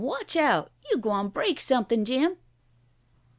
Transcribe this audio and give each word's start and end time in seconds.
Watch 0.03 0.35
out! 0.35 0.71
You 0.89 0.97
gwine 0.97 1.27
break 1.27 1.59
somethin', 1.59 2.05
Jim!" 2.05 2.37